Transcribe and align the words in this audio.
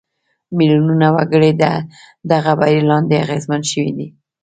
میلیونونه 0.57 1.07
وګړي 1.15 1.51
د 1.61 1.63
دغه 2.31 2.51
بهیر 2.59 2.83
لاندې 2.91 3.21
اغېزمن 3.23 3.61
شوي 3.71 3.91
دي. 3.97 4.07